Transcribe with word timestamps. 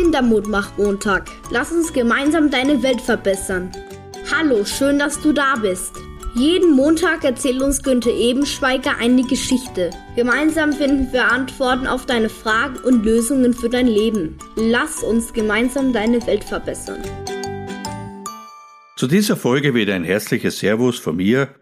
Kindermutmach-Montag. 0.00 1.30
Lass 1.50 1.72
uns 1.72 1.92
gemeinsam 1.92 2.50
deine 2.50 2.82
Welt 2.82 3.02
verbessern. 3.02 3.70
Hallo, 4.34 4.64
schön, 4.64 4.98
dass 4.98 5.20
du 5.20 5.34
da 5.34 5.56
bist. 5.56 5.92
Jeden 6.34 6.74
Montag 6.74 7.22
erzählt 7.22 7.60
uns 7.60 7.82
Günther 7.82 8.12
Ebenschweiger 8.12 8.96
eine 8.98 9.24
Geschichte. 9.24 9.90
Gemeinsam 10.16 10.72
finden 10.72 11.12
wir 11.12 11.30
Antworten 11.30 11.86
auf 11.86 12.06
deine 12.06 12.30
Fragen 12.30 12.78
und 12.78 13.04
Lösungen 13.04 13.52
für 13.52 13.68
dein 13.68 13.88
Leben. 13.88 14.38
Lass 14.56 15.02
uns 15.02 15.34
gemeinsam 15.34 15.92
deine 15.92 16.26
Welt 16.26 16.44
verbessern. 16.44 17.02
Zu 18.96 19.06
dieser 19.06 19.36
Folge 19.36 19.74
wieder 19.74 19.94
ein 19.94 20.04
herzliches 20.04 20.60
Servus 20.60 20.98
von 20.98 21.16
mir 21.16 21.54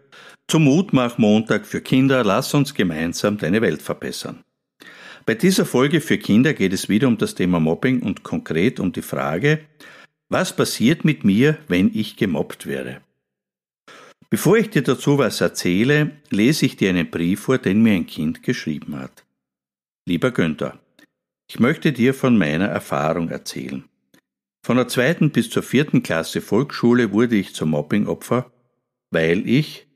zum 0.47 0.63
Mutmach-Montag 0.63 1.65
für 1.65 1.81
Kinder. 1.81 2.23
Lass 2.23 2.53
uns 2.53 2.73
gemeinsam 2.73 3.37
deine 3.37 3.61
Welt 3.61 3.81
verbessern. 3.81 4.41
Bei 5.25 5.35
dieser 5.35 5.65
Folge 5.65 6.01
für 6.01 6.17
Kinder 6.17 6.53
geht 6.53 6.73
es 6.73 6.89
wieder 6.89 7.07
um 7.07 7.17
das 7.17 7.35
Thema 7.35 7.59
Mobbing 7.59 8.01
und 8.01 8.23
konkret 8.23 8.79
um 8.79 8.91
die 8.91 9.01
Frage, 9.01 9.61
was 10.29 10.55
passiert 10.55 11.05
mit 11.05 11.23
mir, 11.23 11.57
wenn 11.67 11.91
ich 11.93 12.15
gemobbt 12.15 12.65
werde? 12.65 13.01
Bevor 14.29 14.57
ich 14.57 14.69
dir 14.69 14.83
dazu 14.83 15.17
was 15.17 15.41
erzähle, 15.41 16.11
lese 16.29 16.65
ich 16.65 16.77
dir 16.77 16.89
einen 16.89 17.09
Brief 17.09 17.41
vor, 17.41 17.57
den 17.57 17.81
mir 17.81 17.93
ein 17.93 18.05
Kind 18.05 18.43
geschrieben 18.43 18.95
hat. 18.95 19.25
Lieber 20.05 20.31
Günther, 20.31 20.79
ich 21.47 21.59
möchte 21.59 21.91
dir 21.91 22.13
von 22.13 22.37
meiner 22.37 22.67
Erfahrung 22.67 23.29
erzählen. 23.29 23.85
Von 24.63 24.77
der 24.77 24.87
zweiten 24.87 25.31
bis 25.31 25.49
zur 25.49 25.63
vierten 25.63 26.03
Klasse 26.03 26.41
Volksschule 26.41 27.11
wurde 27.11 27.37
ich 27.37 27.55
zum 27.55 27.71
Mobbingopfer, 27.71 28.51
weil 29.09 29.49
ich, 29.49 29.87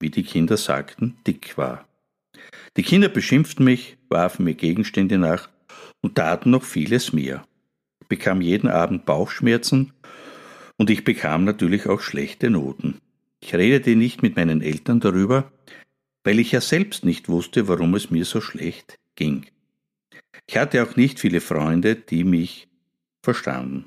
wie 0.00 0.10
die 0.10 0.22
Kinder 0.22 0.56
sagten, 0.56 1.18
dick 1.26 1.58
war. 1.58 1.86
Die 2.78 2.82
Kinder 2.82 3.10
beschimpften 3.10 3.64
mich, 3.64 3.95
warfen 4.08 4.44
mir 4.44 4.54
Gegenstände 4.54 5.18
nach 5.18 5.48
und 6.02 6.14
taten 6.14 6.50
noch 6.50 6.64
vieles 6.64 7.12
mehr. 7.12 7.46
Ich 8.00 8.08
bekam 8.08 8.40
jeden 8.40 8.68
Abend 8.68 9.06
Bauchschmerzen 9.06 9.92
und 10.76 10.90
ich 10.90 11.04
bekam 11.04 11.44
natürlich 11.44 11.86
auch 11.86 12.00
schlechte 12.00 12.50
Noten. 12.50 13.00
Ich 13.40 13.54
redete 13.54 13.96
nicht 13.96 14.22
mit 14.22 14.36
meinen 14.36 14.62
Eltern 14.62 15.00
darüber, 15.00 15.52
weil 16.24 16.38
ich 16.38 16.52
ja 16.52 16.60
selbst 16.60 17.04
nicht 17.04 17.28
wusste, 17.28 17.68
warum 17.68 17.94
es 17.94 18.10
mir 18.10 18.24
so 18.24 18.40
schlecht 18.40 18.98
ging. 19.14 19.46
Ich 20.46 20.56
hatte 20.56 20.82
auch 20.82 20.96
nicht 20.96 21.20
viele 21.20 21.40
Freunde, 21.40 21.96
die 21.96 22.24
mich 22.24 22.68
verstanden. 23.22 23.86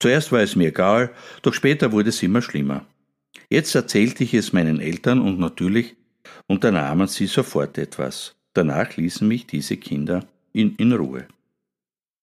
Zuerst 0.00 0.32
war 0.32 0.40
es 0.40 0.56
mir 0.56 0.68
egal, 0.68 1.12
doch 1.42 1.54
später 1.54 1.92
wurde 1.92 2.08
es 2.08 2.22
immer 2.22 2.42
schlimmer. 2.42 2.86
Jetzt 3.48 3.74
erzählte 3.74 4.24
ich 4.24 4.34
es 4.34 4.52
meinen 4.52 4.80
Eltern 4.80 5.20
und 5.20 5.38
natürlich 5.38 5.96
unternahmen 6.46 7.06
sie 7.06 7.26
sofort 7.26 7.78
etwas. 7.78 8.34
Danach 8.54 8.96
ließen 8.96 9.26
mich 9.26 9.46
diese 9.46 9.76
Kinder 9.76 10.26
in, 10.52 10.76
in 10.76 10.92
Ruhe. 10.92 11.26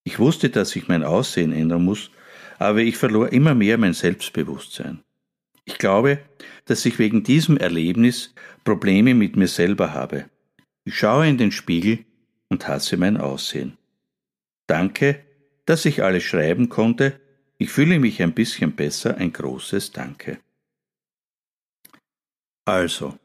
Ich 0.03 0.19
wusste, 0.19 0.49
dass 0.49 0.75
ich 0.75 0.87
mein 0.87 1.03
Aussehen 1.03 1.51
ändern 1.51 1.83
muss, 1.83 2.11
aber 2.57 2.79
ich 2.79 2.97
verlor 2.97 3.31
immer 3.31 3.55
mehr 3.55 3.77
mein 3.77 3.93
Selbstbewusstsein. 3.93 5.03
Ich 5.65 5.77
glaube, 5.77 6.19
dass 6.65 6.85
ich 6.85 6.99
wegen 6.99 7.23
diesem 7.23 7.57
Erlebnis 7.57 8.33
Probleme 8.63 9.13
mit 9.13 9.35
mir 9.35 9.47
selber 9.47 9.93
habe. 9.93 10.29
Ich 10.83 10.97
schaue 10.97 11.27
in 11.27 11.37
den 11.37 11.51
Spiegel 11.51 12.05
und 12.49 12.67
hasse 12.67 12.97
mein 12.97 13.17
Aussehen. 13.17 13.77
Danke, 14.67 15.23
dass 15.65 15.85
ich 15.85 16.03
alles 16.03 16.23
schreiben 16.23 16.69
konnte. 16.69 17.19
Ich 17.57 17.69
fühle 17.69 17.99
mich 17.99 18.21
ein 18.21 18.33
bisschen 18.33 18.75
besser. 18.75 19.17
Ein 19.17 19.33
großes 19.33 19.91
Danke. 19.91 20.39
Also, 22.65 23.17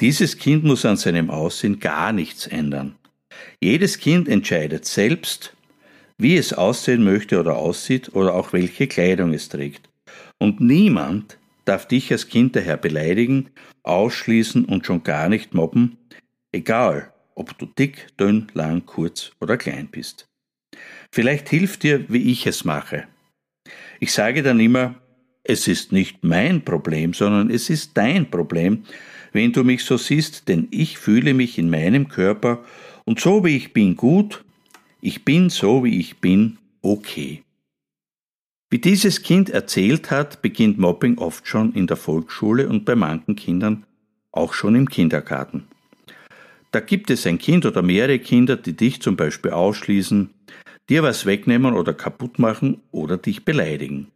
dieses 0.00 0.38
Kind 0.38 0.64
muss 0.64 0.84
an 0.84 0.96
seinem 0.96 1.30
Aussehen 1.30 1.80
gar 1.80 2.12
nichts 2.12 2.46
ändern. 2.46 2.96
Jedes 3.60 3.98
Kind 3.98 4.28
entscheidet 4.28 4.84
selbst, 4.84 5.54
wie 6.18 6.36
es 6.36 6.52
aussehen 6.52 7.04
möchte 7.04 7.38
oder 7.38 7.56
aussieht 7.56 8.14
oder 8.14 8.34
auch 8.34 8.52
welche 8.52 8.86
Kleidung 8.86 9.32
es 9.32 9.48
trägt. 9.48 9.88
Und 10.38 10.60
niemand 10.60 11.38
darf 11.64 11.86
dich 11.86 12.12
als 12.12 12.28
Kind 12.28 12.56
daher 12.56 12.76
beleidigen, 12.76 13.50
ausschließen 13.82 14.64
und 14.64 14.86
schon 14.86 15.02
gar 15.02 15.28
nicht 15.28 15.54
mobben, 15.54 15.98
egal 16.52 17.12
ob 17.34 17.56
du 17.58 17.66
dick, 17.66 18.08
dünn, 18.18 18.48
lang, 18.54 18.86
kurz 18.86 19.32
oder 19.40 19.56
klein 19.56 19.88
bist. 19.90 20.26
Vielleicht 21.12 21.48
hilft 21.48 21.82
dir, 21.82 22.06
wie 22.08 22.30
ich 22.32 22.46
es 22.46 22.64
mache. 22.64 23.06
Ich 24.00 24.12
sage 24.12 24.42
dann 24.42 24.60
immer, 24.60 24.94
es 25.44 25.68
ist 25.68 25.92
nicht 25.92 26.24
mein 26.24 26.64
Problem, 26.64 27.12
sondern 27.12 27.50
es 27.50 27.70
ist 27.70 27.96
dein 27.96 28.30
Problem, 28.30 28.84
wenn 29.32 29.52
du 29.52 29.64
mich 29.64 29.84
so 29.84 29.96
siehst, 29.96 30.48
denn 30.48 30.68
ich 30.70 30.98
fühle 30.98 31.34
mich 31.34 31.58
in 31.58 31.70
meinem 31.70 32.08
Körper 32.08 32.64
und 33.04 33.20
so 33.20 33.44
wie 33.44 33.56
ich 33.56 33.72
bin 33.72 33.96
gut, 33.96 34.44
ich 35.00 35.24
bin 35.24 35.50
so 35.50 35.84
wie 35.84 35.98
ich 35.98 36.18
bin 36.18 36.58
okay. 36.82 37.42
Wie 38.68 38.78
dieses 38.78 39.22
Kind 39.22 39.50
erzählt 39.50 40.10
hat, 40.10 40.42
beginnt 40.42 40.78
Mobbing 40.78 41.18
oft 41.18 41.46
schon 41.46 41.72
in 41.74 41.86
der 41.86 41.96
Volksschule 41.96 42.68
und 42.68 42.84
bei 42.84 42.96
manchen 42.96 43.36
Kindern 43.36 43.84
auch 44.32 44.52
schon 44.52 44.74
im 44.74 44.88
Kindergarten. 44.88 45.68
Da 46.72 46.80
gibt 46.80 47.10
es 47.10 47.26
ein 47.26 47.38
Kind 47.38 47.64
oder 47.64 47.82
mehrere 47.82 48.18
Kinder, 48.18 48.56
die 48.56 48.76
dich 48.76 49.00
zum 49.00 49.16
Beispiel 49.16 49.52
ausschließen, 49.52 50.30
dir 50.88 51.02
was 51.02 51.26
wegnehmen 51.26 51.74
oder 51.74 51.94
kaputt 51.94 52.38
machen 52.38 52.82
oder 52.90 53.16
dich 53.16 53.44
beleidigen. 53.44 54.08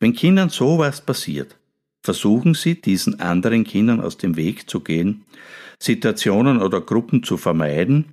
Wenn 0.00 0.14
Kindern 0.14 0.48
sowas 0.48 1.00
passiert, 1.00 1.56
versuchen 2.04 2.54
sie, 2.54 2.80
diesen 2.80 3.18
anderen 3.18 3.64
Kindern 3.64 4.00
aus 4.00 4.18
dem 4.18 4.36
Weg 4.36 4.68
zu 4.70 4.80
gehen, 4.80 5.24
Situationen 5.80 6.60
oder 6.60 6.80
Gruppen 6.80 7.22
zu 7.22 7.36
vermeiden, 7.38 8.04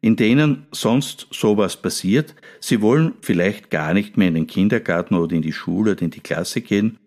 in 0.00 0.14
denen 0.16 0.66
sonst 0.70 1.26
sowas 1.32 1.80
passiert. 1.80 2.34
Sie 2.60 2.82
wollen 2.82 3.14
vielleicht 3.22 3.70
gar 3.70 3.94
nicht 3.94 4.16
mehr 4.16 4.28
in 4.28 4.34
den 4.34 4.46
Kindergarten 4.46 5.14
oder 5.14 5.34
in 5.34 5.42
die 5.42 5.52
Schule 5.52 5.92
oder 5.92 6.02
in 6.02 6.10
die 6.10 6.20
Klasse 6.20 6.60
gehen, 6.60 6.98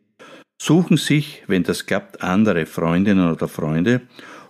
suchen 0.62 0.98
sich, 0.98 1.44
wenn 1.48 1.64
das 1.64 1.86
klappt, 1.86 2.22
andere 2.22 2.66
Freundinnen 2.66 3.32
oder 3.32 3.48
Freunde 3.48 4.02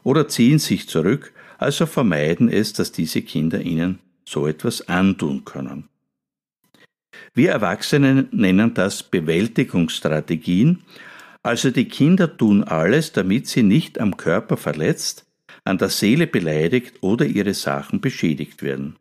oder 0.03 0.27
ziehen 0.27 0.59
sich 0.59 0.87
zurück, 0.87 1.33
also 1.57 1.85
vermeiden 1.85 2.49
es, 2.49 2.73
dass 2.73 2.91
diese 2.91 3.21
Kinder 3.21 3.61
ihnen 3.61 3.99
so 4.25 4.47
etwas 4.47 4.87
antun 4.87 5.45
können. 5.45 5.89
Wir 7.33 7.51
Erwachsene 7.51 8.27
nennen 8.31 8.73
das 8.73 9.03
Bewältigungsstrategien, 9.03 10.83
also 11.43 11.71
die 11.71 11.87
Kinder 11.87 12.37
tun 12.37 12.63
alles, 12.63 13.11
damit 13.13 13.47
sie 13.47 13.63
nicht 13.63 13.99
am 13.99 14.17
Körper 14.17 14.57
verletzt, 14.57 15.25
an 15.63 15.77
der 15.77 15.89
Seele 15.89 16.27
beleidigt 16.27 17.01
oder 17.01 17.25
ihre 17.25 17.53
Sachen 17.53 18.01
beschädigt 18.01 18.63
werden. 18.63 18.95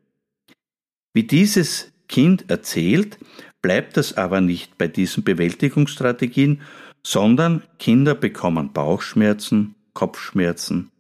Wie 1.13 1.25
dieses 1.25 1.93
Kind 2.09 2.51
erzählt, 2.51 3.19
bleibt 3.63 3.97
das 3.97 4.17
aber 4.17 4.41
nicht 4.41 4.79
bei 4.79 4.89
diesen 4.89 5.23
Bewältigungsstrategien, 5.23 6.61
sondern 7.03 7.63
Kinder 7.79 8.15
bekommen 8.15 8.73
Bauchschmerzen, 8.73 9.75
Kopfschmerzen, 9.95 10.91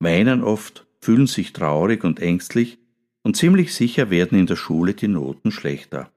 weinen 0.00 0.42
oft, 0.42 0.86
fühlen 1.00 1.26
sich 1.26 1.52
traurig 1.52 2.04
und 2.04 2.20
ängstlich 2.20 2.78
und 3.22 3.36
ziemlich 3.36 3.74
sicher 3.74 4.10
werden 4.10 4.38
in 4.38 4.46
der 4.46 4.56
Schule 4.56 4.94
die 4.94 5.08
Noten 5.08 5.50
schlechter. 5.50 6.10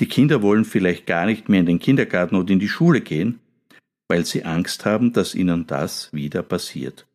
Die 0.00 0.06
Kinder 0.06 0.42
wollen 0.42 0.64
vielleicht 0.64 1.06
gar 1.06 1.26
nicht 1.26 1.48
mehr 1.48 1.60
in 1.60 1.66
den 1.66 1.78
Kindergarten 1.78 2.36
oder 2.36 2.50
in 2.50 2.58
die 2.58 2.68
Schule 2.68 3.00
gehen, 3.00 3.40
weil 4.12 4.26
sie 4.26 4.44
Angst 4.44 4.84
haben, 4.84 5.14
dass 5.14 5.34
ihnen 5.34 5.66
das 5.66 6.12
wieder 6.12 6.42
passiert. 6.42 7.06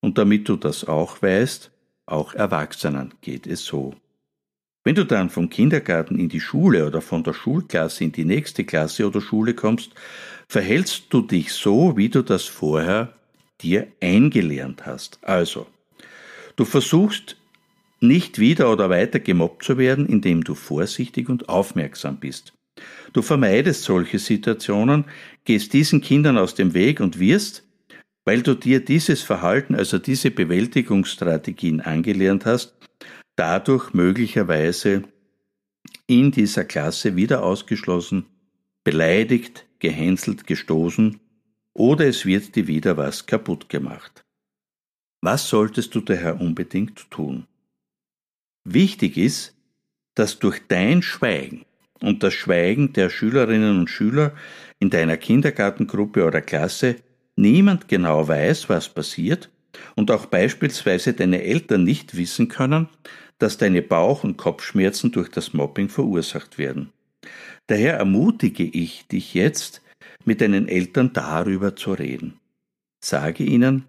Und 0.00 0.18
damit 0.18 0.48
du 0.48 0.56
das 0.56 0.82
auch 0.82 1.22
weißt, 1.22 1.70
auch 2.04 2.34
Erwachsenen 2.34 3.14
geht 3.20 3.46
es 3.46 3.64
so. 3.64 3.94
Wenn 4.82 4.96
du 4.96 5.04
dann 5.04 5.30
vom 5.30 5.50
Kindergarten 5.50 6.18
in 6.18 6.28
die 6.28 6.40
Schule 6.40 6.84
oder 6.84 7.00
von 7.00 7.22
der 7.22 7.32
Schulklasse 7.32 8.02
in 8.02 8.10
die 8.10 8.24
nächste 8.24 8.64
Klasse 8.64 9.06
oder 9.06 9.20
Schule 9.20 9.54
kommst, 9.54 9.92
verhältst 10.48 11.04
du 11.10 11.22
dich 11.22 11.52
so, 11.52 11.96
wie 11.96 12.08
du 12.08 12.22
das 12.22 12.42
vorher 12.42 13.12
dir 13.60 13.86
eingelernt 14.00 14.84
hast. 14.84 15.20
Also, 15.22 15.68
du 16.56 16.64
versuchst 16.64 17.36
nicht 18.00 18.40
wieder 18.40 18.68
oder 18.72 18.90
weiter 18.90 19.20
gemobbt 19.20 19.62
zu 19.62 19.78
werden, 19.78 20.06
indem 20.06 20.42
du 20.42 20.56
vorsichtig 20.56 21.28
und 21.28 21.48
aufmerksam 21.48 22.16
bist. 22.16 22.52
Du 23.12 23.22
vermeidest 23.22 23.84
solche 23.84 24.18
Situationen, 24.18 25.04
gehst 25.44 25.72
diesen 25.72 26.00
Kindern 26.00 26.38
aus 26.38 26.54
dem 26.54 26.74
Weg 26.74 27.00
und 27.00 27.18
wirst, 27.18 27.64
weil 28.24 28.42
du 28.42 28.54
dir 28.54 28.84
dieses 28.84 29.22
Verhalten, 29.22 29.74
also 29.74 29.98
diese 29.98 30.30
Bewältigungsstrategien 30.30 31.80
angelernt 31.80 32.46
hast, 32.46 32.74
dadurch 33.36 33.92
möglicherweise 33.92 35.02
in 36.06 36.30
dieser 36.30 36.64
Klasse 36.64 37.16
wieder 37.16 37.42
ausgeschlossen, 37.42 38.26
beleidigt, 38.84 39.66
gehänselt, 39.78 40.46
gestoßen 40.46 41.20
oder 41.74 42.06
es 42.06 42.24
wird 42.26 42.54
dir 42.54 42.66
wieder 42.66 42.96
was 42.96 43.26
kaputt 43.26 43.68
gemacht. 43.68 44.24
Was 45.20 45.48
solltest 45.48 45.94
du 45.94 46.00
daher 46.00 46.40
unbedingt 46.40 47.10
tun? 47.10 47.46
Wichtig 48.64 49.16
ist, 49.16 49.54
dass 50.14 50.38
durch 50.38 50.60
dein 50.68 51.02
Schweigen 51.02 51.64
und 52.02 52.22
das 52.22 52.34
Schweigen 52.34 52.92
der 52.92 53.10
Schülerinnen 53.10 53.78
und 53.78 53.90
Schüler 53.90 54.32
in 54.78 54.90
deiner 54.90 55.16
Kindergartengruppe 55.16 56.24
oder 56.24 56.40
Klasse 56.40 56.96
niemand 57.36 57.88
genau 57.88 58.26
weiß, 58.26 58.68
was 58.68 58.88
passiert 58.88 59.50
und 59.96 60.10
auch 60.10 60.26
beispielsweise 60.26 61.12
deine 61.12 61.42
Eltern 61.42 61.84
nicht 61.84 62.16
wissen 62.16 62.48
können, 62.48 62.88
dass 63.38 63.58
deine 63.58 63.82
Bauch- 63.82 64.24
und 64.24 64.36
Kopfschmerzen 64.36 65.12
durch 65.12 65.28
das 65.28 65.52
Mobbing 65.52 65.88
verursacht 65.88 66.58
werden. 66.58 66.92
Daher 67.66 67.94
ermutige 67.94 68.64
ich 68.64 69.06
dich 69.06 69.34
jetzt, 69.34 69.82
mit 70.24 70.40
deinen 70.40 70.68
Eltern 70.68 71.12
darüber 71.12 71.74
zu 71.74 71.92
reden. 71.92 72.38
Sage 73.04 73.44
ihnen, 73.44 73.84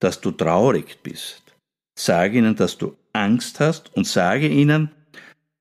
dass 0.00 0.20
du 0.20 0.30
traurig 0.30 0.98
bist. 1.02 1.54
Sage 1.98 2.38
ihnen, 2.38 2.56
dass 2.56 2.78
du 2.78 2.96
Angst 3.12 3.60
hast 3.60 3.94
und 3.94 4.06
sage 4.06 4.48
ihnen, 4.48 4.90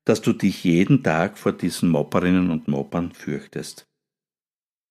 dass 0.06 0.22
du 0.22 0.34
dich 0.34 0.64
jeden 0.64 1.04
Tag 1.04 1.38
vor 1.38 1.54
diesen 1.54 1.90
Mopperinnen 1.90 2.50
und 2.50 2.68
Moppern 2.68 3.12
fürchtest. 3.12 3.88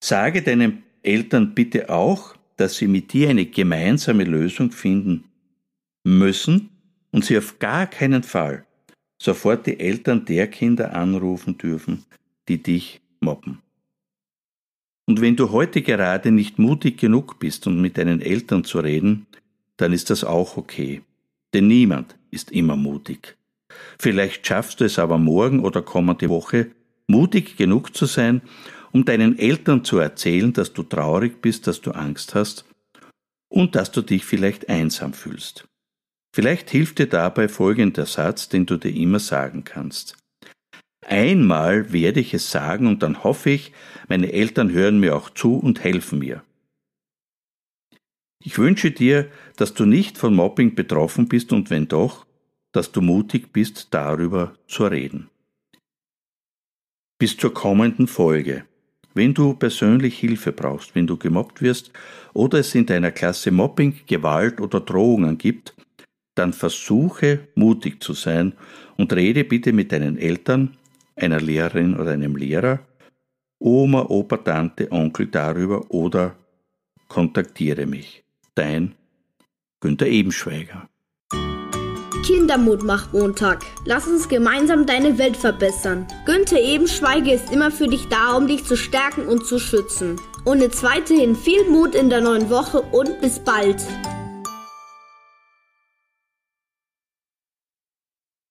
Sage 0.03 0.43
deinen 0.43 0.85
Eltern 1.03 1.55
bitte 1.55 1.91
auch, 1.91 2.37
dass 2.57 2.77
sie 2.77 2.89
mit 2.89 3.13
dir 3.13 3.31
eine 3.31 3.47
gemeinsame 3.47 4.25
Lösung 4.25 4.71
finden 4.71 5.25
müssen 6.05 6.71
und 7.11 7.25
sie 7.25 7.39
auf 7.39 7.59
gar 7.59 7.87
keinen 7.87 8.23
Fall 8.23 8.67
sofort 9.21 9.67
die 9.67 9.79
Eltern 9.79 10.25
der 10.25 10.49
Kinder 10.49 10.95
anrufen 10.95 11.59
dürfen, 11.59 12.05
die 12.49 12.63
dich 12.63 13.01
mobben. 13.21 13.61
Und 15.07 15.21
wenn 15.21 15.37
du 15.37 15.51
heute 15.51 15.83
gerade 15.83 16.31
nicht 16.31 16.59
mutig 16.59 16.99
genug 16.99 17.39
bist, 17.39 17.67
um 17.67 17.81
mit 17.81 17.99
deinen 17.99 18.21
Eltern 18.21 18.65
zu 18.65 18.79
reden, 18.81 19.27
dann 19.77 19.93
ist 19.93 20.09
das 20.11 20.25
auch 20.25 20.57
okay. 20.57 21.03
Denn 21.53 21.67
niemand 21.67 22.17
ist 22.31 22.53
immer 22.53 22.77
mutig. 22.77 23.37
Vielleicht 23.99 24.47
schaffst 24.47 24.81
du 24.81 24.85
es 24.85 24.99
aber 24.99 25.19
morgen 25.19 25.61
oder 25.61 25.83
kommende 25.83 26.29
Woche, 26.29 26.71
mutig 27.07 27.57
genug 27.57 27.97
zu 27.97 28.07
sein, 28.07 28.43
um 28.93 29.05
deinen 29.05 29.39
Eltern 29.39 29.85
zu 29.85 29.99
erzählen, 29.99 30.53
dass 30.53 30.73
du 30.73 30.83
traurig 30.83 31.41
bist, 31.43 31.67
dass 31.67 31.81
du 31.81 31.93
Angst 31.93 32.35
hast 32.35 32.65
und 33.49 33.75
dass 33.75 33.93
du 33.93 34.03
dich 34.03 34.25
vielleicht 34.25 34.69
einsam 34.69 35.13
fühlst. 35.13 35.67
Vielleicht 36.35 36.71
hilft 36.71 36.99
dir 36.99 37.09
dabei 37.09 37.49
folgender 37.49 38.07
Satz, 38.07 38.49
den 38.49 38.67
du 38.67 38.77
dir 38.77 38.95
immer 38.95 39.19
sagen 39.19 39.65
kannst. 39.65 40.17
Einmal 41.07 41.93
werde 41.93 42.21
ich 42.21 42.35
es 42.35 42.51
sagen 42.51 42.87
und 42.87 43.03
dann 43.03 43.25
hoffe 43.25 43.51
ich, 43.51 43.73
meine 44.09 44.33
Eltern 44.33 44.71
hören 44.71 45.01
mir 45.01 45.17
auch 45.17 45.31
zu 45.31 45.57
und 45.57 45.83
helfen 45.83 46.21
mir. 46.21 46.45
Ich 48.43 48.59
wünsche 48.59 48.91
dir, 48.91 49.29
dass 49.57 49.75
du 49.75 49.85
nicht 49.85 50.17
von 50.19 50.35
Mobbing 50.35 50.75
betroffen 50.75 51.29
bist 51.29 51.53
und 51.53 51.69
wenn 51.69 51.89
doch, 51.89 52.27
dass 52.73 52.93
du 52.93 53.01
mutig 53.01 53.53
bist, 53.53 53.89
darüber 53.91 54.55
zu 54.67 54.85
reden. 54.85 55.29
Bis 57.19 57.37
zur 57.37 57.53
kommenden 57.53 58.07
Folge. 58.07 58.65
Wenn 59.13 59.35
du 59.35 59.55
persönlich 59.55 60.19
Hilfe 60.19 60.53
brauchst, 60.53 60.95
wenn 60.95 61.07
du 61.07 61.17
gemobbt 61.17 61.63
wirst 61.63 61.91
oder 62.33 62.61
es 62.61 62.75
in 62.75 62.87
deiner 62.87 63.11
Klasse 63.11 63.51
Mobbing, 63.51 64.01
Gewalt 64.07 64.61
oder 64.61 64.81
Drohungen 64.81 65.37
gibt, 65.37 65.75
dann 66.37 66.53
versuche 66.53 67.49
mutig 67.55 68.03
zu 68.03 68.15
sein 68.15 68.55
und 68.97 69.13
rede 69.13 69.45
bitte 69.45 69.73
mit 69.73 69.91
deinen 69.93 70.17
Eltern, 70.17 70.77
einer 71.17 71.41
Lehrerin 71.41 71.97
oder 71.97 72.13
einem 72.13 72.37
Lehrer, 72.37 72.81
Oma, 73.59 74.07
Opa, 74.09 74.39
Tante, 74.39 74.91
Onkel 74.91 75.27
darüber 75.27 75.91
oder 75.91 76.37
kontaktiere 77.09 77.87
mich. 77.87 78.25
Dein 78.55 78.95
Günter 79.81 80.07
Ebenschweiger. 80.07 80.90
Kindermut 82.31 82.85
macht 82.85 83.13
Montag. 83.13 83.65
Lass 83.85 84.07
uns 84.07 84.29
gemeinsam 84.29 84.87
deine 84.87 85.19
Welt 85.19 85.37
verbessern. 85.37 86.07
Günther 86.27 86.61
Ebenschweige 86.61 87.33
ist 87.33 87.51
immer 87.51 87.73
für 87.73 87.89
dich 87.89 88.07
da, 88.07 88.37
um 88.37 88.47
dich 88.47 88.65
zu 88.65 88.77
stärken 88.77 89.27
und 89.27 89.45
zu 89.45 89.59
schützen. 89.59 90.15
Und 90.45 90.61
jetzt 90.61 90.85
weiterhin 90.85 91.35
viel 91.35 91.69
Mut 91.69 91.97
in 91.97 92.09
der 92.09 92.21
neuen 92.21 92.49
Woche 92.49 92.83
und 92.83 93.21
bis 93.21 93.41
bald. 93.41 93.85